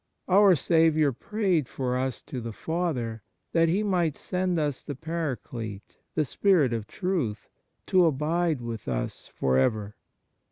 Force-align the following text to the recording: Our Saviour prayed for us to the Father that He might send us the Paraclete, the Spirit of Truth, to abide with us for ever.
Our 0.27 0.55
Saviour 0.55 1.11
prayed 1.13 1.69
for 1.69 1.95
us 1.95 2.23
to 2.23 2.41
the 2.41 2.53
Father 2.53 3.21
that 3.51 3.69
He 3.69 3.83
might 3.83 4.15
send 4.15 4.57
us 4.57 4.81
the 4.81 4.95
Paraclete, 4.95 5.99
the 6.15 6.25
Spirit 6.25 6.73
of 6.73 6.87
Truth, 6.87 7.47
to 7.85 8.05
abide 8.05 8.61
with 8.61 8.87
us 8.87 9.27
for 9.27 9.59
ever. 9.59 9.95